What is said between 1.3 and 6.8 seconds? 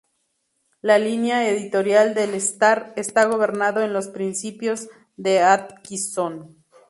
editorial del "Star" está gobernado en los "principios de Atkinson".